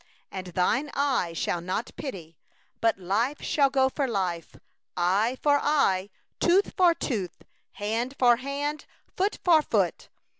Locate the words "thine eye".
0.55-1.31